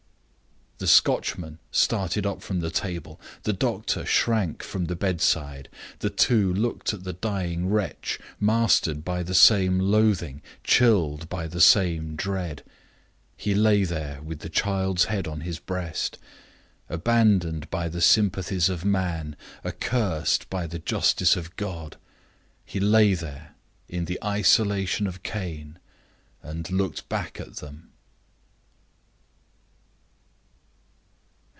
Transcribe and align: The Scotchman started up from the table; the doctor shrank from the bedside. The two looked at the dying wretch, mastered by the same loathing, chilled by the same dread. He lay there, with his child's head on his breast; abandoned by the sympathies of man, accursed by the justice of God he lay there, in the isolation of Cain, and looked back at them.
The 0.83 0.87
Scotchman 0.87 1.59
started 1.69 2.25
up 2.25 2.41
from 2.41 2.59
the 2.61 2.71
table; 2.71 3.21
the 3.43 3.53
doctor 3.53 4.03
shrank 4.03 4.63
from 4.63 4.85
the 4.85 4.95
bedside. 4.95 5.69
The 5.99 6.09
two 6.09 6.51
looked 6.51 6.91
at 6.91 7.03
the 7.03 7.13
dying 7.13 7.69
wretch, 7.69 8.19
mastered 8.39 9.05
by 9.05 9.21
the 9.21 9.35
same 9.35 9.77
loathing, 9.79 10.41
chilled 10.63 11.29
by 11.29 11.45
the 11.45 11.61
same 11.61 12.15
dread. 12.15 12.63
He 13.37 13.53
lay 13.53 13.83
there, 13.83 14.23
with 14.23 14.41
his 14.41 14.49
child's 14.53 15.03
head 15.03 15.27
on 15.27 15.41
his 15.41 15.59
breast; 15.59 16.17
abandoned 16.89 17.69
by 17.69 17.87
the 17.87 18.01
sympathies 18.01 18.67
of 18.67 18.83
man, 18.83 19.35
accursed 19.63 20.49
by 20.49 20.65
the 20.65 20.79
justice 20.79 21.35
of 21.35 21.55
God 21.57 21.97
he 22.65 22.79
lay 22.79 23.13
there, 23.13 23.53
in 23.87 24.05
the 24.05 24.17
isolation 24.23 25.05
of 25.05 25.21
Cain, 25.21 25.77
and 26.41 26.71
looked 26.71 27.07
back 27.07 27.39
at 27.39 27.57
them. 27.57 27.87